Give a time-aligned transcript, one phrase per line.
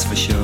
[0.00, 0.39] that's for sure.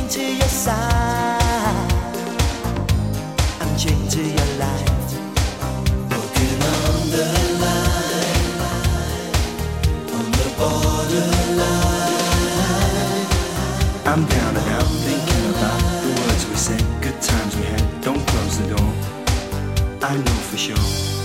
[0.00, 1.92] chained to your side.
[3.60, 4.88] I'm chained to your light.
[6.12, 7.24] On the
[7.60, 8.60] line,
[10.16, 11.78] on the borderline.
[14.06, 18.00] I'm out, thinking about the words we said, good times we had.
[18.00, 18.92] Don't close the door.
[20.02, 21.19] I know for sure.